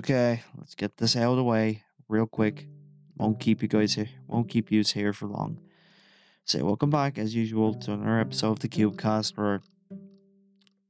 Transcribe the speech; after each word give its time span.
Okay, 0.00 0.42
let's 0.56 0.74
get 0.74 0.96
this 0.96 1.14
out 1.14 1.32
of 1.32 1.36
the 1.36 1.44
way 1.44 1.84
real 2.08 2.26
quick. 2.26 2.66
Won't 3.18 3.38
keep 3.38 3.60
you 3.60 3.68
guys 3.68 3.92
here. 3.92 4.08
Won't 4.28 4.48
keep 4.48 4.72
you 4.72 4.82
here 4.82 5.12
for 5.12 5.26
long. 5.26 5.60
So 6.46 6.64
welcome 6.64 6.88
back 6.88 7.18
as 7.18 7.34
usual 7.34 7.74
to 7.74 7.92
another 7.92 8.18
episode 8.18 8.52
of 8.52 8.60
the 8.60 8.68
Cubecast 8.68 9.36
where 9.36 9.60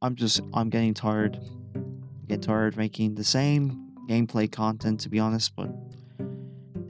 I'm 0.01 0.15
just 0.15 0.41
I'm 0.55 0.71
getting 0.71 0.95
tired. 0.95 1.41
I 1.75 2.27
get 2.29 2.43
tired 2.43 2.77
making 2.77 3.17
the 3.17 3.25
same 3.25 3.97
gameplay 4.09 4.49
content 4.49 5.01
to 5.01 5.09
be 5.09 5.19
honest, 5.19 5.57
but 5.57 5.71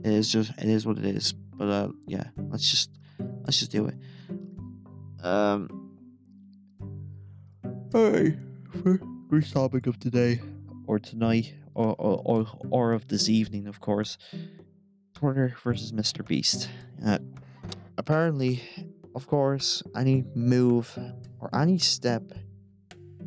it 0.03 0.13
is 0.13 0.31
just 0.31 0.51
it 0.59 0.69
is 0.69 0.85
what 0.85 0.99
it 0.99 1.05
is. 1.05 1.33
But 1.33 1.69
uh 1.69 1.89
yeah, 2.05 2.25
let's 2.37 2.69
just 2.69 2.91
let's 3.45 3.57
just 3.57 3.71
do 3.71 3.87
it. 3.87 5.25
Um 5.25 5.89
Hey, 7.91 8.37
first 9.27 9.53
topic 9.53 9.87
of 9.87 9.97
today 9.97 10.39
or 10.85 10.99
tonight 10.99 11.55
or, 11.73 11.95
or, 11.97 12.47
or, 12.69 12.93
of 12.93 13.07
this 13.07 13.29
evening, 13.29 13.67
of 13.67 13.79
course. 13.79 14.17
Twitter 15.13 15.55
versus 15.63 15.91
Mr. 15.91 16.25
Beast. 16.25 16.69
Uh, 17.05 17.19
apparently, 17.97 18.61
of 19.15 19.27
course, 19.27 19.83
any 19.95 20.23
move 20.35 20.97
or 21.39 21.49
any 21.55 21.77
step 21.77 22.23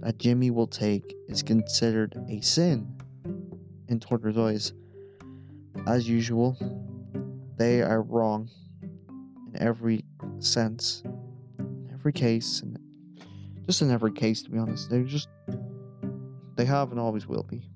that 0.00 0.18
Jimmy 0.18 0.50
will 0.50 0.66
take 0.66 1.14
is 1.28 1.42
considered 1.42 2.14
a 2.28 2.40
sin 2.40 3.00
in 3.88 4.00
Twitter's 4.00 4.36
eyes. 4.36 4.72
As 5.86 6.08
usual, 6.08 6.56
they 7.56 7.82
are 7.82 8.02
wrong 8.02 8.50
in 8.82 9.62
every 9.62 10.04
sense, 10.40 11.02
in 11.58 11.90
every 11.92 12.12
case, 12.12 12.60
and 12.60 12.78
just 13.66 13.82
in 13.82 13.90
every 13.90 14.12
case, 14.12 14.42
to 14.42 14.50
be 14.50 14.58
honest. 14.58 14.90
They're 14.90 15.04
just 15.04 15.28
they 16.56 16.64
have 16.64 16.90
and 16.90 17.00
always 17.00 17.26
will 17.26 17.42
be. 17.42 17.68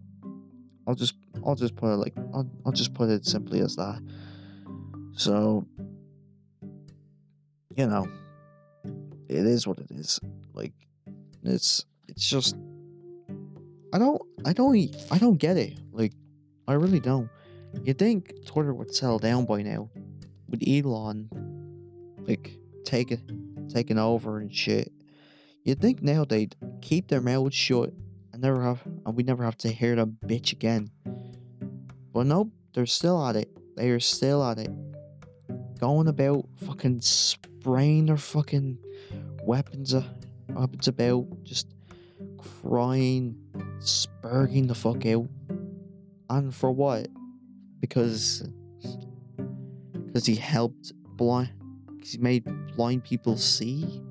I'll 0.88 0.94
just 0.94 1.14
I'll 1.46 1.54
just 1.54 1.76
put 1.76 1.92
it 1.92 1.96
like 1.96 2.14
I'll, 2.32 2.50
I'll 2.64 2.72
just 2.72 2.94
put 2.94 3.10
it 3.10 3.26
simply 3.26 3.60
as 3.60 3.76
that. 3.76 4.02
So 5.12 5.66
you 7.76 7.86
know, 7.86 8.08
it 9.28 9.46
is 9.46 9.66
what 9.66 9.78
it 9.78 9.90
is. 9.90 10.18
Like 10.54 10.72
it's 11.44 11.84
it's 12.08 12.26
just 12.26 12.56
I 13.92 13.98
don't 13.98 14.22
I 14.46 14.54
don't 14.54 14.96
I 15.10 15.18
don't 15.18 15.36
get 15.36 15.58
it. 15.58 15.78
Like 15.92 16.14
I 16.66 16.72
really 16.72 17.00
don't. 17.00 17.28
You 17.84 17.92
think 17.92 18.46
Twitter 18.46 18.72
would 18.72 18.94
settle 18.94 19.18
down 19.18 19.44
by 19.44 19.60
now 19.60 19.90
with 20.48 20.62
Elon 20.66 21.28
like 22.26 22.56
taking 22.84 23.68
taking 23.68 23.98
over 23.98 24.38
and 24.38 24.54
shit. 24.54 24.90
You'd 25.64 25.82
think 25.82 26.02
now 26.02 26.24
they'd 26.24 26.56
keep 26.80 27.08
their 27.08 27.20
mouths 27.20 27.54
shut 27.54 27.92
and 28.32 28.40
never 28.40 28.62
have 28.62 28.82
and 29.08 29.16
we 29.16 29.22
never 29.22 29.42
have 29.42 29.56
to 29.56 29.72
hear 29.72 29.96
them 29.96 30.18
bitch 30.26 30.52
again. 30.52 30.90
But 32.12 32.26
nope, 32.26 32.52
they're 32.74 32.84
still 32.84 33.26
at 33.26 33.36
it. 33.36 33.48
They 33.74 33.88
are 33.88 34.00
still 34.00 34.44
at 34.44 34.58
it. 34.58 34.70
Going 35.80 36.08
about 36.08 36.46
fucking 36.56 37.00
spraying 37.00 38.06
their 38.06 38.18
fucking 38.18 38.78
weapons 39.42 39.94
uh, 39.94 40.04
weapons 40.50 40.88
about, 40.88 41.26
just 41.42 41.68
crying, 42.60 43.34
spurging 43.78 44.68
the 44.68 44.74
fuck 44.74 45.06
out. 45.06 45.26
And 46.28 46.54
for 46.54 46.70
what? 46.70 47.08
Because 47.80 48.46
because 49.94 50.26
he 50.26 50.34
helped 50.34 50.92
blind 51.16 51.50
because 51.86 52.12
he 52.12 52.18
made 52.18 52.44
blind 52.76 53.04
people 53.04 53.38
see 53.38 54.02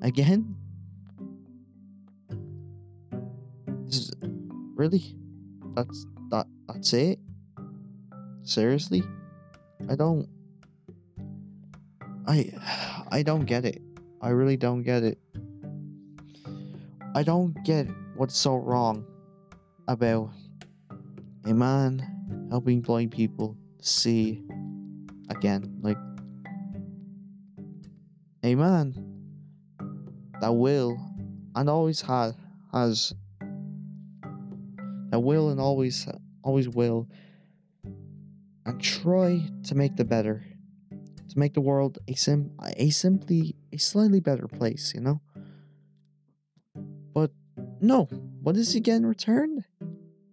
again? 0.00 0.57
Really? 4.78 5.16
That's 5.74 6.06
that 6.30 6.46
that's 6.68 6.92
it? 6.94 7.18
Seriously? 8.44 9.02
I 9.90 9.96
don't 9.96 10.28
I 12.26 12.52
I 13.10 13.22
don't 13.22 13.44
get 13.44 13.64
it. 13.64 13.82
I 14.22 14.30
really 14.30 14.56
don't 14.56 14.82
get 14.82 15.02
it. 15.02 15.18
I 17.14 17.22
don't 17.22 17.52
get 17.64 17.88
what's 18.16 18.36
so 18.36 18.56
wrong 18.56 19.04
about 19.88 20.30
a 21.44 21.52
man 21.52 22.46
helping 22.50 22.80
blind 22.80 23.10
people 23.10 23.56
see 23.80 24.42
again. 25.28 25.80
Like 25.82 25.98
a 28.44 28.54
man 28.54 28.94
that 30.40 30.52
will 30.52 30.96
and 31.56 31.68
always 31.68 32.00
had 32.00 32.36
has 32.72 33.12
that 35.10 35.20
will 35.20 35.50
and 35.50 35.58
mm. 35.58 35.62
always 35.62 36.06
uh, 36.06 36.18
always 36.42 36.68
will. 36.68 37.08
And 38.64 38.80
try 38.82 39.48
to 39.64 39.74
make 39.74 39.96
the 39.96 40.04
better 40.04 40.44
to 40.90 41.38
make 41.38 41.54
the 41.54 41.60
world 41.60 41.98
a 42.06 42.14
sim 42.14 42.50
a 42.76 42.90
simply 42.90 43.56
a 43.72 43.78
slightly 43.78 44.20
better 44.20 44.46
place 44.46 44.92
you 44.94 45.00
know? 45.00 45.20
But 47.14 47.30
no 47.80 48.04
what 48.42 48.56
does 48.56 48.72
he 48.74 48.80
get 48.80 48.96
in 48.96 49.06
return 49.06 49.64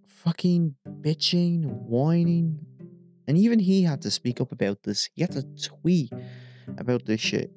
fucking 0.06 0.76
bitching 1.02 1.66
whining 1.66 2.66
and 3.28 3.38
even 3.38 3.60
he 3.60 3.84
had 3.84 4.02
to 4.04 4.12
speak 4.12 4.40
up 4.40 4.52
about 4.52 4.84
this. 4.84 5.10
He 5.16 5.22
had 5.22 5.32
to 5.32 5.44
tweet 5.44 6.12
about 6.78 7.06
this 7.06 7.22
shit. 7.22 7.52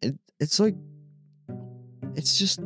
It, 0.00 0.16
it's 0.40 0.58
like 0.58 0.74
it's 2.14 2.38
just 2.38 2.60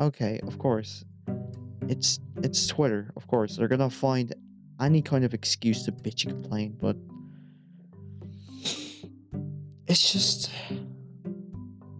okay 0.00 0.40
of 0.46 0.58
course. 0.58 1.04
It's 1.88 2.20
it's 2.42 2.66
twitter 2.66 3.12
of 3.16 3.26
course. 3.26 3.56
They're 3.56 3.68
gonna 3.68 3.90
find 3.90 4.34
any 4.80 5.02
kind 5.02 5.24
of 5.24 5.34
excuse 5.34 5.84
to 5.84 5.92
bitch 5.92 6.24
and 6.24 6.42
complain 6.42 6.76
but 6.80 6.96
it's 9.86 10.12
just 10.12 10.50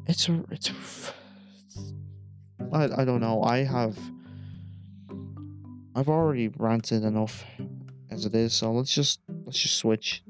it's 0.06 0.28
a 0.28 0.44
it's 0.50 0.71
I, 2.72 2.84
I 2.84 3.05
don't 3.05 3.21
know. 3.21 3.43
I 3.43 3.59
have 3.59 3.99
i've 5.97 6.09
already 6.09 6.49
ranted 6.56 7.03
enough 7.03 7.44
as 8.12 8.25
it 8.25 8.32
is 8.34 8.55
so 8.55 8.72
let's 8.72 8.94
just 8.94 9.21
let's 9.44 9.59
just 9.59 9.77
switch 9.77 10.22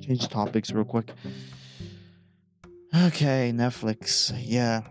change 0.00 0.20
the 0.20 0.28
topics 0.28 0.72
real 0.72 0.84
quick. 0.84 1.12
Okay, 2.94 3.52
Netflix. 3.54 4.32
Yeah, 4.36 4.82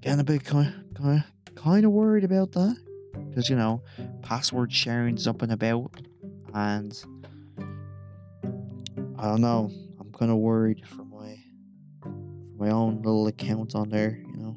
getting 0.00 0.20
a 0.20 0.24
bit 0.24 0.44
kind, 0.44 0.84
kind, 0.94 1.24
kind 1.62 1.84
of 1.84 1.92
worried 1.92 2.24
about 2.24 2.52
that 2.52 2.76
because 3.28 3.50
you 3.50 3.56
know, 3.56 3.82
password 4.22 4.72
sharing's 4.72 5.26
up 5.26 5.42
and 5.42 5.52
about, 5.52 5.90
and 6.54 7.04
I 9.18 9.24
don't 9.24 9.42
know. 9.42 9.70
I'm 9.98 10.10
kind 10.12 10.30
of 10.30 10.38
worried 10.38 10.86
for 10.86 11.04
my 11.04 11.36
for 12.02 12.64
my 12.64 12.70
own 12.70 13.02
little 13.02 13.26
account 13.26 13.74
on 13.74 13.90
there. 13.90 14.22
You 14.26 14.36
know, 14.38 14.56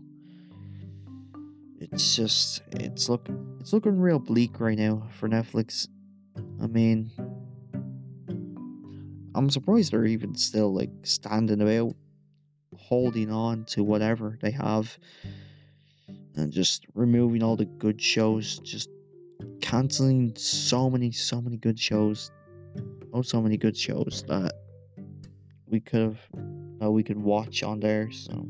it's 1.80 2.16
just 2.16 2.62
it's 2.72 3.09
look 3.09 3.28
it's 3.59 3.74
looking 3.74 4.00
real 4.00 4.20
bleak 4.20 4.59
right 4.59 4.78
now 4.78 5.08
for 5.20 5.28
Netflix. 5.28 5.88
I 6.62 6.68
mean, 6.68 7.12
I'm 9.35 9.50
surprised 9.50 9.91
they're 9.91 10.06
even 10.06 10.35
still 10.35 10.74
like 10.74 10.91
standing 11.03 11.62
about 11.62 11.96
holding 12.78 13.30
on 13.30 13.66
to 13.66 13.84
whatever 13.84 14.38
they 14.41 14.52
have 14.52 14.97
and 16.36 16.52
just 16.52 16.86
removing 16.94 17.44
all 17.44 17.56
the 17.56 17.66
good 17.66 18.02
shows, 18.02 18.60
just 18.60 18.90
canceling 19.62 20.34
so 20.36 20.90
many, 20.90 21.12
so 21.12 21.42
many 21.42 21.58
good 21.58 21.80
shows. 21.80 22.32
Oh, 23.14 23.22
so 23.22 23.42
many 23.42 23.58
good 23.58 23.78
shows 23.78 24.24
that 24.28 24.54
we 25.68 25.80
could 25.80 26.02
have, 26.02 26.20
we 26.92 27.04
could 27.04 27.20
watch 27.20 27.62
on 27.62 27.80
there. 27.80 28.12
So, 28.12 28.48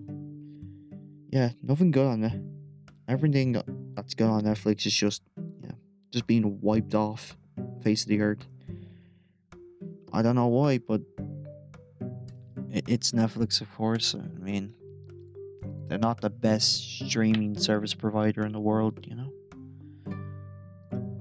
yeah, 1.30 1.50
nothing 1.62 1.92
good 1.92 2.08
on 2.08 2.22
there. 2.22 2.40
Everything 3.10 3.62
that's 3.96 4.14
good 4.14 4.28
on 4.28 4.44
Netflix 4.44 4.86
is 4.86 4.94
just, 4.94 5.22
yeah, 5.62 5.72
just 6.12 6.26
being 6.26 6.62
wiped 6.62 6.96
off 6.96 7.36
face 7.84 8.04
of 8.04 8.10
the 8.10 8.22
earth. 8.22 8.48
I 10.14 10.22
don't 10.22 10.36
know 10.36 10.48
why, 10.48 10.78
but 10.78 11.02
it's 12.72 13.12
Netflix, 13.12 13.60
of 13.60 13.70
course. 13.76 14.16
I 14.16 14.40
mean, 14.40 14.74
they're 15.94 16.00
not 16.00 16.22
the 16.22 16.30
best 16.32 17.06
streaming 17.08 17.56
service 17.56 17.94
provider 17.94 18.44
in 18.48 18.52
the 18.52 18.60
world, 18.60 19.06
you 19.08 19.16
know? 19.16 19.32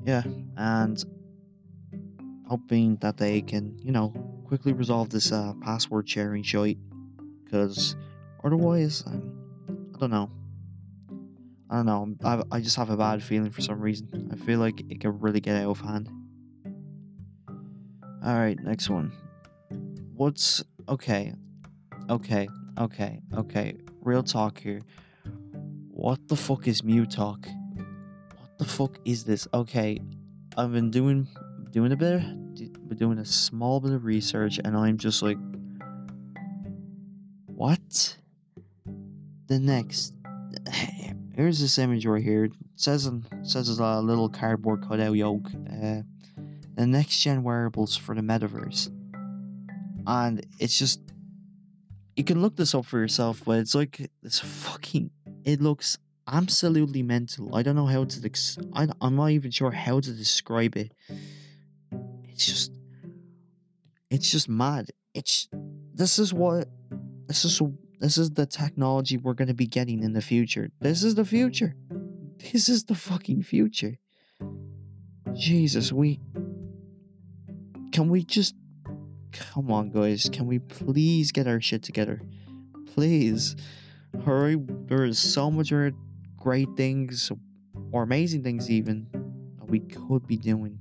Yeah, 0.07 0.23
and 0.57 1.05
hoping 2.49 2.97
that 3.03 3.19
they 3.19 3.43
can, 3.43 3.79
you 3.83 3.93
know, 3.93 4.15
quickly 4.47 4.73
resolve 4.73 5.11
this 5.11 5.31
uh, 5.31 5.53
password 5.61 6.09
sharing 6.09 6.43
shite. 6.43 6.79
Because 7.45 7.97
otherwise, 8.43 9.05
I 9.07 9.99
don't 9.99 10.11
know. 10.11 10.31
I 11.69 11.83
don't 11.83 11.87
know. 11.87 12.17
I, 12.25 12.57
I 12.57 12.61
just 12.63 12.77
have 12.77 12.89
a 12.89 12.97
bad 12.97 13.23
feeling 13.23 13.51
for 13.51 13.61
some 13.61 13.79
reason. 13.79 14.31
I 14.33 14.37
feel 14.37 14.59
like 14.59 14.81
it 14.91 15.03
could 15.03 15.23
really 15.23 15.41
get 15.41 15.57
out 15.57 15.69
of 15.69 15.81
hand. 15.83 16.09
Alright, 18.27 18.59
next 18.61 18.89
one. 18.89 19.13
What's 20.15 20.65
okay, 20.89 21.35
okay, 22.09 22.49
okay, 22.79 23.21
okay. 23.37 23.77
Real 24.03 24.25
talk 24.25 24.59
here. 24.59 24.81
What 25.91 26.27
the 26.27 26.35
fuck 26.35 26.67
is 26.67 26.83
Mutalk? 26.83 27.47
What 28.37 28.59
the 28.59 28.65
fuck 28.65 28.99
is 29.05 29.23
this? 29.23 29.47
Okay, 29.55 30.01
I've 30.57 30.73
been 30.73 30.91
doing 30.91 31.29
doing 31.71 31.93
a 31.93 31.97
bit, 31.97 32.21
been 32.89 32.99
doing 32.99 33.19
a 33.19 33.25
small 33.25 33.79
bit 33.79 33.93
of 33.93 34.05
research, 34.05 34.59
and 34.65 34.77
I'm 34.77 34.99
just 34.99 35.23
like, 35.23 35.39
what? 37.47 38.17
The 39.47 39.61
next, 39.61 40.15
here's 41.37 41.61
this 41.61 41.79
image 41.79 42.05
right 42.05 42.25
here. 42.25 42.47
It 42.47 42.53
says 42.75 43.07
it 43.07 43.23
says 43.45 43.69
it's 43.69 43.79
a 43.79 44.01
little 44.01 44.29
cardboard 44.29 44.85
cutout 44.89 45.15
yoke. 45.15 45.47
Uh, 45.71 46.03
the 46.75 46.87
next 46.87 47.21
gen 47.21 47.45
wearables 47.45 47.97
for 47.97 48.17
the 48.17 48.21
metaverse, 48.23 48.91
and 50.09 50.45
it's 50.59 50.77
just 50.77 51.12
you 52.17 52.25
can 52.25 52.43
look 52.43 52.57
this 52.57 52.75
up 52.75 52.85
for 52.85 52.99
yourself, 52.99 53.43
but 53.45 53.59
it's 53.59 53.75
like 53.75 54.11
this 54.23 54.39
fucking. 54.39 55.11
It 55.45 55.61
looks 55.61 55.99
absolutely 56.29 57.03
mental. 57.03 57.55
I 57.55 57.63
don't 57.63 57.77
know 57.77 57.87
how 57.87 58.05
to. 58.05 58.21
Ex- 58.25 58.59
I, 58.75 58.89
I'm 59.01 59.17
not 59.17 59.31
even 59.31 59.51
sure 59.51 59.71
how 59.71 60.01
to 60.01 60.13
describe 60.13 60.77
it. 60.77 60.93
It's 62.29 62.47
just. 62.47 62.73
It's 64.11 64.31
just 64.31 64.49
mad. 64.49 64.91
It's. 65.15 65.49
This 65.95 66.19
is 66.19 66.35
what. 66.35 66.69
This 67.27 67.45
is. 67.45 67.61
This 67.99 68.19
is 68.19 68.31
the 68.31 68.47
technology 68.47 69.17
we're 69.17 69.35
going 69.35 69.49
to 69.49 69.55
be 69.55 69.67
getting 69.67 70.03
in 70.03 70.13
the 70.13 70.23
future. 70.23 70.71
This 70.81 71.05
is 71.05 71.15
the 71.15 71.25
future. 71.25 71.77
This 72.53 72.69
is 72.69 72.85
the 72.85 72.95
fucking 72.95 73.43
future. 73.43 73.99
Jesus, 75.33 75.93
we. 75.93 76.21
Can 77.93 78.11
we 78.11 78.23
just. 78.25 78.55
Come 79.33 79.71
on, 79.71 79.91
guys. 79.91 80.29
Can 80.33 80.47
we 80.47 80.59
please 80.59 81.33
get 81.33 81.47
our 81.47 81.61
shit 81.61 81.83
together? 81.83 82.21
Please. 82.95 83.57
Hurry. 84.25 84.57
There 84.87 85.05
is 85.05 85.19
so 85.19 85.51
much 85.51 85.73
great 86.37 86.69
things, 86.77 87.33
or 87.91 88.03
amazing 88.03 88.43
things, 88.43 88.71
even, 88.71 89.07
that 89.59 89.69
we 89.69 89.81
could 89.81 90.27
be 90.27 90.37
doing 90.37 90.79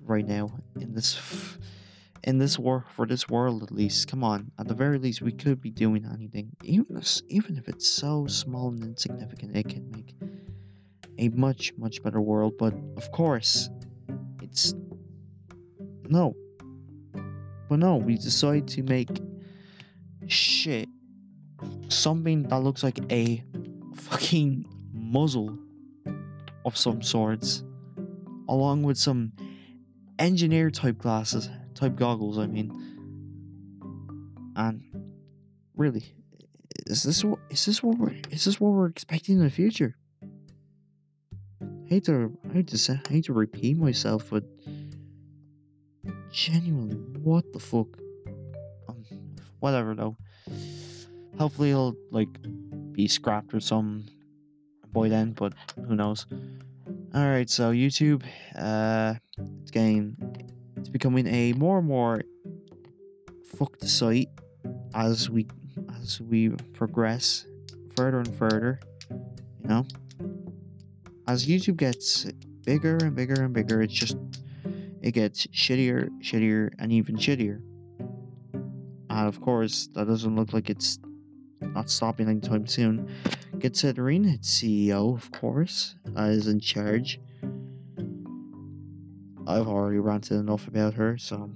right 0.00 0.26
now 0.26 0.52
in 0.80 0.92
this. 0.92 1.56
In 2.24 2.36
this 2.36 2.58
war 2.58 2.84
for 2.94 3.06
this 3.06 3.30
world, 3.30 3.62
at 3.62 3.70
least, 3.70 4.06
come 4.06 4.22
on. 4.22 4.52
At 4.58 4.68
the 4.68 4.74
very 4.74 4.98
least, 4.98 5.22
we 5.22 5.32
could 5.32 5.62
be 5.62 5.70
doing 5.70 6.04
anything, 6.04 6.54
even 6.62 6.98
if, 6.98 7.22
even 7.28 7.56
if 7.56 7.66
it's 7.66 7.88
so 7.88 8.26
small 8.26 8.68
and 8.68 8.84
insignificant. 8.84 9.56
It 9.56 9.68
can 9.70 9.90
make 9.90 10.14
a 11.18 11.30
much, 11.30 11.72
much 11.78 12.02
better 12.02 12.20
world. 12.20 12.58
But 12.58 12.74
of 12.98 13.10
course, 13.10 13.70
it's 14.42 14.74
no. 16.10 16.34
But 17.68 17.78
no, 17.78 17.96
we 17.96 18.16
decided 18.16 18.68
to 18.68 18.82
make 18.82 19.08
shit 20.26 20.88
something 21.88 22.42
that 22.44 22.58
looks 22.58 22.82
like 22.82 22.98
a 23.12 23.42
fucking 23.94 24.66
muzzle 24.92 25.56
of 26.64 26.76
some 26.76 27.02
sorts, 27.02 27.62
along 28.48 28.82
with 28.82 28.98
some 28.98 29.32
engineer 30.18 30.70
type 30.70 30.98
glasses, 30.98 31.48
type 31.74 31.96
goggles, 31.96 32.38
I 32.38 32.46
mean. 32.46 32.70
And 34.56 34.82
really, 35.76 36.04
is 36.86 37.02
this 37.02 37.24
what 37.24 37.38
is 37.50 37.64
this 37.64 37.82
what 37.82 37.98
we're 37.98 38.14
is 38.30 38.44
this 38.44 38.60
what 38.60 38.72
we're 38.72 38.88
expecting 38.88 39.36
in 39.36 39.44
the 39.44 39.50
future? 39.50 39.96
I 41.62 41.88
hate 41.88 42.04
to 42.06 42.36
I 42.48 42.52
hate 42.54 42.68
to 42.68 42.78
say 42.78 43.00
I 43.08 43.12
hate 43.12 43.24
to 43.26 43.32
repeat 43.32 43.76
myself, 43.76 44.28
but 44.30 44.44
genuinely, 46.32 46.96
what 47.22 47.52
the 47.52 47.58
fuck? 47.58 47.88
Um, 48.88 49.04
whatever 49.60 49.94
though. 49.94 50.16
Hopefully 51.38 51.70
it'll 51.70 51.96
like 52.10 52.28
be 52.92 53.08
scrapped 53.08 53.54
or 53.54 53.60
some 53.60 54.04
by 54.92 55.08
then, 55.08 55.32
but 55.32 55.52
who 55.86 55.94
knows? 55.94 56.26
All 57.14 57.26
right, 57.26 57.48
so 57.48 57.72
YouTube, 57.72 58.22
uh, 58.56 59.14
it's 59.62 59.70
getting, 59.70 60.16
it's 60.76 60.88
becoming 60.88 61.26
a 61.26 61.52
more 61.54 61.78
and 61.78 61.86
more 61.86 62.22
fucked 63.56 63.86
site 63.86 64.28
as 64.94 65.28
we 65.28 65.46
as 66.00 66.20
we 66.20 66.50
progress 66.72 67.46
further 67.96 68.18
and 68.18 68.34
further. 68.36 68.80
You 69.10 69.68
know, 69.68 69.86
as 71.26 71.46
YouTube 71.46 71.76
gets 71.76 72.26
bigger 72.64 72.96
and 72.96 73.14
bigger 73.14 73.42
and 73.42 73.52
bigger, 73.52 73.82
it's 73.82 73.92
just 73.92 74.16
it 75.02 75.12
gets 75.12 75.46
shittier, 75.48 76.08
shittier, 76.20 76.70
and 76.78 76.92
even 76.92 77.16
shittier. 77.16 77.60
And 79.10 79.28
of 79.28 79.40
course, 79.40 79.88
that 79.94 80.06
doesn't 80.06 80.36
look 80.36 80.52
like 80.52 80.70
it's 80.70 80.98
not 81.60 81.90
stopping 81.90 82.28
anytime 82.28 82.66
soon. 82.66 83.10
Considering 83.60 84.24
its 84.24 84.60
CEO, 84.60 85.14
of 85.14 85.30
course, 85.32 85.96
is 86.16 86.46
in 86.46 86.60
charge. 86.60 87.20
I've 89.46 89.66
already 89.66 89.98
ranted 89.98 90.38
enough 90.38 90.68
about 90.68 90.94
her, 90.94 91.18
so 91.18 91.50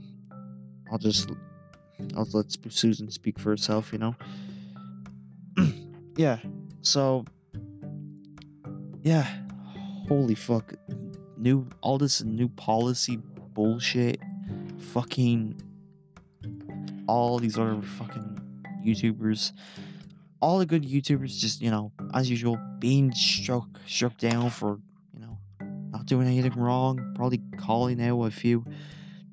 I'll 0.91 0.99
just 0.99 1.31
I'll 2.17 2.29
let 2.33 2.57
Susan 2.71 3.11
speak 3.11 3.39
for 3.39 3.51
herself, 3.51 3.93
you 3.93 3.99
know. 3.99 4.17
yeah. 6.17 6.39
So 6.83 7.25
yeah, 9.03 9.27
holy 10.09 10.35
fuck, 10.35 10.75
new 11.37 11.69
all 11.83 11.99
this 11.99 12.23
new 12.23 12.49
policy 12.49 13.21
bullshit, 13.55 14.21
fucking 14.93 15.61
all 17.07 17.39
these 17.39 17.59
other 17.59 17.81
fucking 17.83 18.41
YouTubers. 18.85 19.53
All 20.41 20.59
the 20.59 20.67
good 20.67 20.85
YouTubers 20.85 21.39
just, 21.39 21.61
you 21.61 21.71
know, 21.71 21.93
as 22.13 22.29
usual, 22.29 22.59
being 22.79 23.13
struck 23.13 23.67
struck 23.87 24.19
down 24.19 24.51
for, 24.51 24.79
you 25.13 25.21
know, 25.21 25.39
not 25.91 26.07
doing 26.07 26.27
anything 26.27 26.55
wrong, 26.61 27.15
probably 27.15 27.41
calling 27.59 28.01
out 28.03 28.23
a 28.23 28.31
few 28.31 28.65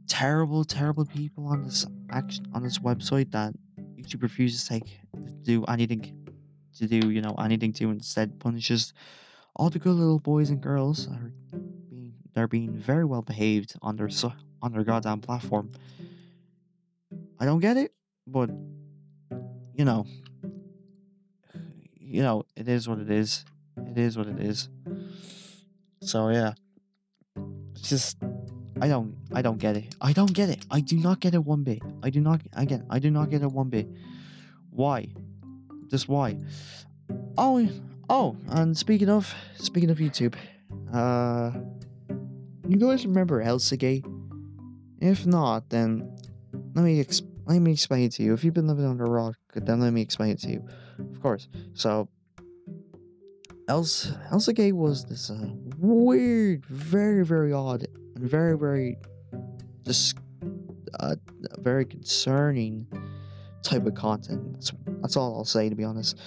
terrible, 0.08 0.64
terrible 0.64 1.06
people 1.06 1.48
on 1.48 1.64
this 1.64 1.86
action 2.12 2.46
on 2.54 2.64
this 2.64 2.80
website 2.80 3.32
that 3.32 3.54
YouTube 3.96 4.22
refuses 4.22 4.64
to 4.64 4.70
take 4.70 5.00
to 5.14 5.32
do 5.44 5.66
anything 5.66 6.18
to 6.78 6.88
do, 6.88 7.10
you 7.10 7.22
know, 7.22 7.36
anything 7.40 7.74
to 7.74 7.90
instead 7.90 8.40
punishes 8.40 8.94
all 9.56 9.70
the 9.70 9.80
good 9.80 9.94
little 9.94 10.20
boys 10.20 10.50
and 10.50 10.62
girls 10.62 11.08
are 11.08 11.34
they're 12.34 12.48
being 12.48 12.72
very 12.72 13.06
well 13.06 13.22
behaved 13.22 13.76
on 13.82 13.96
their 13.96 14.10
on 14.62 14.72
their 14.72 14.84
goddamn 14.84 15.22
platform. 15.22 15.72
I 17.40 17.46
don't 17.46 17.60
get 17.60 17.78
it, 17.78 17.94
but 18.28 18.50
you 19.74 19.86
know, 19.86 20.06
you 22.00 22.22
know, 22.22 22.44
it 22.56 22.68
is 22.68 22.88
what 22.88 23.00
it 23.00 23.10
is. 23.10 23.46
It 23.78 23.98
is 23.98 24.18
what 24.18 24.28
it 24.28 24.40
is. 24.40 24.70
So 26.02 26.30
yeah. 26.30 26.54
It's 27.82 27.90
just 27.90 28.18
I 28.80 28.88
don't 28.88 29.16
I 29.34 29.42
don't 29.42 29.58
get 29.58 29.76
it. 29.76 29.96
I 30.02 30.14
don't 30.14 30.34
get 30.34 30.50
it. 30.50 30.66
I 30.70 30.82
do 30.82 30.98
not 30.98 31.20
get 31.20 31.34
it 31.34 31.44
one 31.44 31.64
bit. 31.64 31.82
I 32.04 32.10
do 32.10 32.22
not 32.22 32.42
again, 32.54 32.86
I 32.90 33.00
do 33.00 33.10
not 33.10 33.30
get 33.30 33.42
it 33.42 33.52
one 33.52 33.70
bit. 33.70 33.88
Why? 34.70 35.08
Just 35.90 36.08
why? 36.08 36.38
Oh 37.38 37.68
oh, 38.10 38.38
and 38.50 38.78
speaking 38.78 39.10
of 39.10 39.34
speaking 39.56 39.90
of 39.90 39.98
YouTube, 39.98 40.36
uh 40.94 41.52
you 42.72 42.78
guys 42.78 43.06
remember 43.06 43.42
Elsagate? 43.42 44.06
If 45.00 45.26
not, 45.26 45.70
then 45.70 46.16
let 46.74 46.84
me 46.86 47.04
exp- 47.04 47.28
let 47.46 47.60
me 47.60 47.72
explain 47.72 48.06
it 48.06 48.12
to 48.14 48.24
you. 48.24 48.34
If 48.34 48.44
you've 48.44 48.54
been 48.54 48.68
living 48.68 48.86
under 48.86 49.04
a 49.04 49.10
rock, 49.10 49.36
then 49.54 49.82
let 49.82 49.92
me 49.92 50.02
explain 50.02 50.32
it 50.32 50.40
to 50.42 50.50
you. 50.50 50.68
Of 51.00 51.22
course. 51.22 51.50
So, 51.74 52.08
Els 53.68 54.14
Elsagate 54.32 54.74
was 54.74 55.06
this 55.06 55.30
uh, 55.30 55.50
weird, 55.78 56.66
very, 56.66 57.26
very 57.26 57.52
odd, 57.52 57.88
and 58.16 58.30
very, 58.30 58.58
very 58.58 58.98
just 59.84 60.18
uh, 61.00 61.16
very 61.60 61.86
concerning 61.86 62.88
type 63.64 63.86
of 63.86 63.96
content. 63.96 64.54
That's, 64.54 64.72
that's 65.02 65.18
all 65.18 65.36
I'll 65.36 65.46
say, 65.46 65.68
to 65.68 65.76
be 65.76 65.84
honest. 65.84 66.18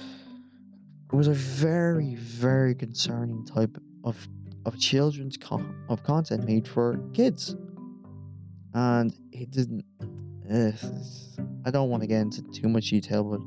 It 1.12 1.16
was 1.16 1.28
a 1.28 1.32
very, 1.32 2.16
very 2.16 2.74
concerning 2.74 3.44
type 3.46 3.78
of 4.02 4.28
of 4.66 4.78
children's 4.78 5.36
con- 5.36 5.74
of 5.88 6.02
content 6.02 6.44
made 6.44 6.66
for 6.66 6.98
kids, 7.12 7.56
and 8.72 9.14
it 9.32 9.50
didn't. 9.50 9.84
Uh, 10.50 10.72
I 11.64 11.70
don't 11.70 11.88
want 11.88 12.02
to 12.02 12.06
get 12.06 12.20
into 12.20 12.42
too 12.42 12.68
much 12.68 12.90
detail, 12.90 13.24
but 13.24 13.40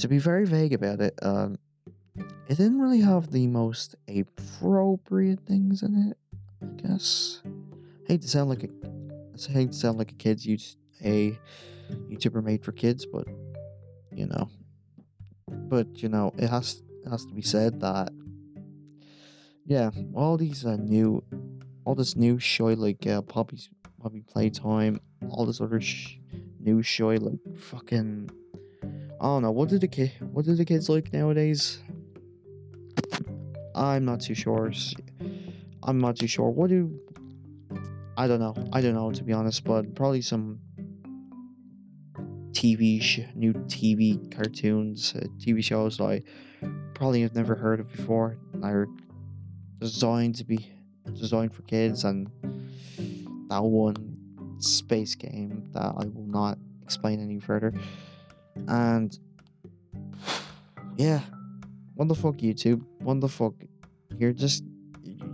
to 0.00 0.08
be 0.08 0.18
very 0.18 0.46
vague 0.46 0.72
about 0.72 1.00
it, 1.00 1.18
um, 1.22 1.56
it 2.48 2.56
didn't 2.56 2.80
really 2.80 3.00
have 3.00 3.30
the 3.30 3.46
most 3.46 3.94
appropriate 4.08 5.40
things 5.46 5.82
in 5.82 6.10
it. 6.10 6.18
I 6.62 6.88
guess. 6.88 7.42
I 7.44 8.12
hate 8.12 8.22
to 8.22 8.28
sound 8.28 8.50
like 8.50 8.64
a, 8.64 8.68
I 9.48 9.52
hate 9.52 9.72
to 9.72 9.78
sound 9.78 9.98
like 9.98 10.10
a 10.10 10.14
kid's 10.14 10.46
a 11.04 11.38
YouTuber 12.10 12.42
made 12.42 12.64
for 12.64 12.72
kids, 12.72 13.06
but 13.06 13.26
you 14.12 14.26
know, 14.26 14.48
but 15.48 16.02
you 16.02 16.08
know, 16.08 16.32
it 16.38 16.48
has 16.48 16.82
it 17.04 17.10
has 17.10 17.24
to 17.26 17.34
be 17.34 17.42
said 17.42 17.80
that 17.80 18.10
yeah, 19.66 19.90
all 20.14 20.36
these 20.36 20.64
uh, 20.64 20.76
new, 20.76 21.22
all 21.84 21.94
this 21.94 22.16
new 22.16 22.38
show 22.38 22.66
like 22.66 23.06
uh, 23.06 23.22
Poppy's 23.22 23.68
Poppy 24.02 24.20
Playtime, 24.20 25.00
all 25.30 25.46
this 25.46 25.60
other 25.60 25.80
sh- 25.80 26.18
new 26.60 26.82
show 26.82 27.08
like 27.08 27.38
fucking 27.56 28.30
I 29.20 29.26
don't 29.26 29.42
know. 29.42 29.52
What 29.52 29.70
do 29.70 29.78
the 29.78 29.88
kid? 29.88 30.12
What 30.20 30.44
do 30.44 30.54
the 30.54 30.64
kids 30.64 30.88
like 30.88 31.12
nowadays? 31.12 31.82
I'm 33.74 34.04
not 34.04 34.20
too 34.20 34.34
sure. 34.34 34.70
I'm 35.82 35.98
not 35.98 36.16
too 36.16 36.26
sure. 36.26 36.50
What 36.50 36.68
do 36.68 37.00
I 38.16 38.26
don't 38.26 38.40
know. 38.40 38.54
I 38.72 38.80
don't 38.80 38.94
know 38.94 39.10
to 39.12 39.24
be 39.24 39.32
honest, 39.32 39.64
but 39.64 39.94
probably 39.94 40.20
some 40.20 40.60
TV 42.52 43.00
sh- 43.00 43.20
new 43.34 43.52
TV 43.52 44.30
cartoons, 44.34 45.14
uh, 45.16 45.26
TV 45.38 45.64
shows 45.64 45.96
that 45.98 46.04
I 46.04 46.22
probably 46.94 47.22
have 47.22 47.34
never 47.34 47.54
heard 47.54 47.80
of 47.80 47.90
before. 47.90 48.36
Are 48.62 48.86
designed 49.84 50.34
to 50.36 50.44
be 50.44 50.72
designed 51.12 51.54
for 51.54 51.60
kids, 51.62 52.04
and 52.04 52.30
that 53.50 53.62
one 53.62 54.16
space 54.58 55.14
game 55.14 55.68
that 55.72 55.92
I 55.96 56.06
will 56.06 56.26
not 56.26 56.56
explain 56.82 57.20
any 57.20 57.38
further. 57.38 57.74
And 58.66 59.18
yeah, 60.96 61.20
what 61.96 62.08
the 62.08 62.14
fuck, 62.14 62.36
YouTube? 62.36 62.82
What 63.00 63.20
the 63.20 63.28
fuck? 63.28 63.52
You're 64.16 64.32
just 64.32 64.64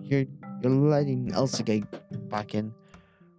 you're 0.03 0.25
you're 0.61 0.73
letting 0.73 1.31
Elsa 1.33 1.63
Gate 1.63 1.85
back 2.29 2.55
in, 2.57 2.75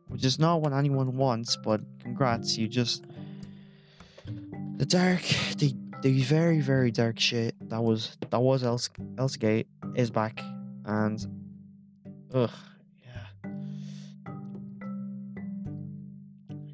which 0.07 0.23
is 0.23 0.39
not 0.39 0.61
what 0.61 0.71
anyone 0.71 1.17
wants. 1.17 1.57
But 1.57 1.81
congrats, 1.99 2.57
you 2.57 2.69
just 2.69 3.03
the 4.77 4.85
dark, 4.85 5.23
the 5.57 5.75
the 6.03 6.23
very 6.23 6.61
very 6.61 6.89
dark 6.89 7.19
shit 7.19 7.53
that 7.69 7.83
was 7.83 8.17
that 8.29 8.39
was 8.39 8.63
Elsa, 8.63 8.91
Elsa 9.17 9.39
Gate 9.39 9.67
is 9.95 10.09
back, 10.09 10.41
and 10.91 11.25
ugh, 12.33 12.51
yeah, 13.01 13.49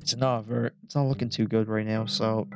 it's 0.01 0.15
not 0.15 0.45
it's 0.83 0.95
not 0.95 1.07
looking 1.07 1.29
too 1.29 1.45
good 1.45 1.67
right 1.67 1.85
now. 1.85 2.05
So 2.05 2.47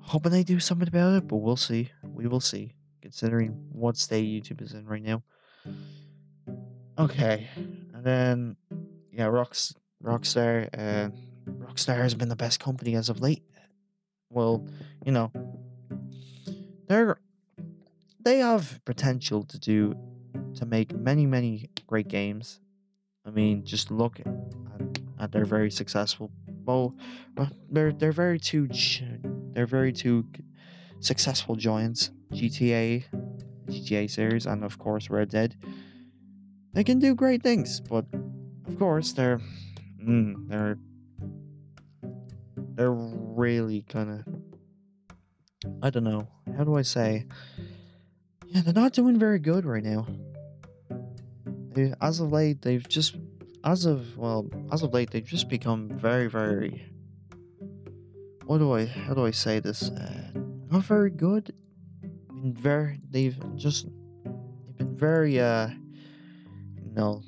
hoping 0.00 0.32
they 0.32 0.42
do 0.42 0.58
something 0.58 0.88
about 0.88 1.14
it, 1.14 1.28
but 1.28 1.36
we'll 1.36 1.56
see. 1.56 1.90
We 2.02 2.26
will 2.26 2.40
see, 2.40 2.74
considering 3.02 3.50
what 3.70 3.96
state 3.96 4.26
YouTube 4.26 4.62
is 4.62 4.72
in 4.72 4.84
right 4.84 5.02
now. 5.02 5.22
Okay, 6.98 7.46
and 7.94 8.04
then 8.04 8.56
yeah, 9.12 9.26
Rocks 9.26 9.74
Rockstar. 10.02 10.68
Uh, 10.76 11.10
Rockstar 11.48 11.98
has 11.98 12.16
been 12.16 12.28
the 12.28 12.36
best 12.36 12.58
company 12.58 12.96
as 12.96 13.08
of 13.08 13.20
late. 13.20 13.44
Well, 14.28 14.66
you 15.06 15.12
know, 15.12 15.30
they're 16.88 17.20
they 18.28 18.40
have 18.40 18.78
potential 18.84 19.42
to 19.42 19.58
do 19.58 19.94
to 20.54 20.66
make 20.66 20.94
many 20.94 21.24
many 21.24 21.70
great 21.86 22.08
games. 22.08 22.60
I 23.24 23.30
mean, 23.30 23.64
just 23.64 23.90
look 23.90 24.20
at, 24.20 24.26
at 25.18 25.32
their 25.32 25.46
very 25.46 25.70
successful. 25.70 26.30
Well, 26.66 26.94
well, 27.36 27.48
they're 27.70 27.92
they're 27.92 28.12
very 28.12 28.38
two 28.38 28.68
they're 29.52 29.66
very 29.78 29.92
two 29.92 30.26
successful 31.00 31.56
giants. 31.56 32.10
GTA, 32.30 33.04
GTA 33.70 34.10
series, 34.10 34.44
and 34.44 34.62
of 34.62 34.78
course 34.78 35.08
Red 35.08 35.30
Dead. 35.30 35.56
They 36.74 36.84
can 36.84 36.98
do 36.98 37.14
great 37.14 37.42
things, 37.42 37.80
but 37.80 38.04
of 38.66 38.78
course 38.78 39.12
they're 39.12 39.40
mm, 40.04 40.34
they're 40.48 40.78
they're 42.74 42.92
really 42.92 43.80
kind 43.88 44.10
of 44.10 44.20
I 45.82 45.88
don't 45.88 46.04
know 46.04 46.28
how 46.58 46.64
do 46.64 46.76
I 46.76 46.82
say 46.82 47.24
yeah 48.48 48.62
they're 48.62 48.72
not 48.74 48.92
doing 48.92 49.18
very 49.18 49.38
good 49.38 49.64
right 49.64 49.84
now. 49.84 50.06
As 52.00 52.18
of 52.18 52.32
late, 52.32 52.62
they've 52.62 52.86
just 52.88 53.16
as 53.64 53.84
of 53.84 54.16
well 54.16 54.48
as 54.72 54.82
of 54.82 54.92
late 54.92 55.10
they've 55.10 55.24
just 55.24 55.48
become 55.48 55.88
very 55.90 56.28
very 56.28 56.84
what 58.46 58.58
do 58.58 58.72
I 58.72 58.86
how 58.86 59.14
do 59.14 59.26
I 59.26 59.30
say 59.30 59.60
this 59.60 59.90
uh, 59.90 60.30
not 60.70 60.82
very 60.84 61.10
good. 61.10 61.54
I 62.02 62.52
very 62.52 63.00
they've 63.10 63.38
just 63.56 63.86
they've 64.24 64.76
been 64.76 64.96
very 64.96 65.40
uh 65.40 65.68
you 65.68 66.92
know 66.94 67.22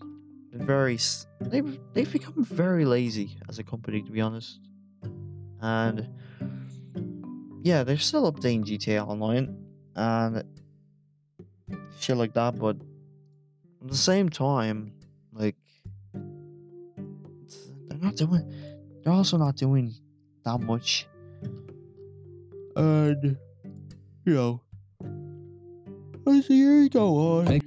been 0.50 0.66
very 0.66 0.98
they've 1.40 1.78
they've 1.92 2.12
become 2.12 2.44
very 2.44 2.84
lazy 2.84 3.38
as 3.48 3.58
a 3.58 3.64
company 3.64 4.02
to 4.02 4.10
be 4.10 4.20
honest 4.20 4.60
and 5.60 6.08
yeah 7.62 7.84
they're 7.84 7.98
still 7.98 8.30
updating 8.32 8.64
gta 8.64 9.06
online 9.06 9.56
and 9.96 10.44
shit 12.00 12.16
like 12.16 12.34
that 12.34 12.58
but 12.58 12.76
at 13.82 13.88
the 13.88 13.96
same 13.96 14.28
time 14.28 14.92
like 15.32 15.56
they're 17.88 17.98
not 17.98 18.16
doing 18.16 18.52
they're 19.02 19.12
also 19.12 19.38
not 19.38 19.56
doing 19.56 19.94
that 20.44 20.60
much. 20.60 21.06
And 22.76 23.36
you 24.24 24.34
know 24.34 24.60
as 26.26 26.46
the 26.46 26.54
years 26.54 26.88
go 26.90 27.38
on 27.38 27.60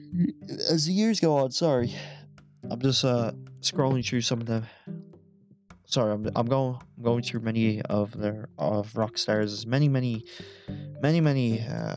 as 0.69 0.85
the 0.85 0.93
years 0.93 1.19
go 1.19 1.35
on 1.37 1.51
sorry 1.51 1.93
i'm 2.69 2.79
just 2.79 3.03
uh 3.03 3.31
scrolling 3.61 4.05
through 4.07 4.21
some 4.21 4.39
of 4.39 4.47
the 4.47 4.63
sorry 5.85 6.13
i'm, 6.13 6.29
I'm 6.35 6.45
going 6.45 6.79
i'm 6.97 7.03
going 7.03 7.23
through 7.23 7.41
many 7.41 7.81
of 7.81 8.17
their 8.17 8.49
of 8.57 8.93
rockstar's 8.93 9.65
many 9.65 9.89
many 9.89 10.25
many 11.01 11.19
many 11.19 11.61
uh, 11.61 11.95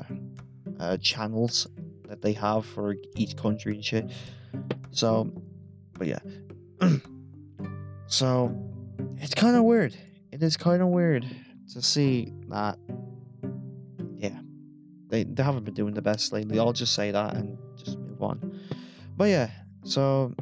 uh 0.80 0.96
channels 0.96 1.68
that 2.08 2.22
they 2.22 2.32
have 2.34 2.64
for 2.64 2.94
each 3.14 3.36
country 3.36 3.74
and 3.74 3.84
shit. 3.84 4.10
So 4.90 5.32
but 5.94 6.06
yeah. 6.08 6.20
So 8.08 8.54
it's 9.16 9.34
kind 9.34 9.56
of 9.56 9.64
weird. 9.64 9.96
It 10.30 10.40
is 10.40 10.56
kind 10.56 10.80
of 10.80 10.88
weird 10.88 11.26
to 11.72 11.82
see 11.82 12.32
that 12.48 12.78
yeah 14.14 14.38
they, 15.08 15.24
they 15.24 15.42
haven't 15.42 15.64
been 15.64 15.74
doing 15.74 15.92
the 15.92 16.02
best 16.02 16.32
lately. 16.32 16.58
I'll 16.58 16.72
just 16.72 16.94
say 16.94 17.10
that 17.10 17.34
and 17.34 17.58
just 17.76 17.98
move 17.98 18.22
on. 18.22 18.60
But 19.16 19.28
yeah 19.28 19.50
so 19.86 20.34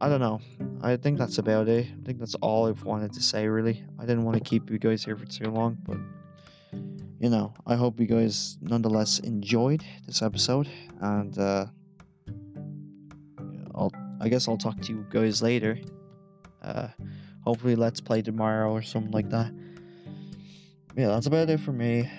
i 0.00 0.08
don't 0.08 0.20
know. 0.20 0.40
I 0.82 0.96
think 0.96 1.18
that's 1.18 1.38
about 1.38 1.68
it. 1.68 1.86
I 1.86 2.04
think 2.04 2.18
that's 2.18 2.34
all 2.36 2.68
i've 2.68 2.84
wanted 2.84 3.12
to 3.12 3.22
say 3.22 3.46
really. 3.46 3.82
I 3.98 4.02
didn't 4.02 4.24
want 4.24 4.36
to 4.36 4.42
keep 4.42 4.70
you 4.70 4.78
guys 4.78 5.04
here 5.04 5.16
for 5.16 5.26
too 5.26 5.50
long 5.50 5.78
but 5.84 5.96
you 7.24 7.30
know 7.30 7.54
i 7.66 7.74
hope 7.74 7.98
you 7.98 8.04
guys 8.04 8.58
nonetheless 8.60 9.18
enjoyed 9.20 9.82
this 10.06 10.20
episode 10.20 10.68
and 11.00 11.38
uh 11.38 11.64
i'll 13.74 13.90
i 14.20 14.28
guess 14.28 14.46
i'll 14.46 14.58
talk 14.58 14.78
to 14.82 14.92
you 14.92 15.06
guys 15.08 15.40
later. 15.40 15.78
Uh 16.60 16.88
hopefully 17.40 17.76
let's 17.76 17.98
play 17.98 18.20
tomorrow 18.20 18.70
or 18.70 18.82
something 18.82 19.12
like 19.12 19.30
that. 19.30 19.50
Yeah 20.96 21.08
that's 21.08 21.26
about 21.26 21.48
it 21.48 21.60
for 21.60 21.72
me. 21.72 22.10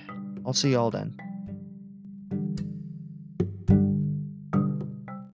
I'll 0.43 0.53
see 0.53 0.71
y'all 0.71 0.89
then 0.89 1.15